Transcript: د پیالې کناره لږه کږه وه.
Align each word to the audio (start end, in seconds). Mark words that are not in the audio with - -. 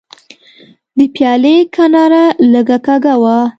د 0.97 0.99
پیالې 1.15 1.55
کناره 1.75 2.25
لږه 2.51 2.77
کږه 2.85 3.13
وه. 3.21 3.37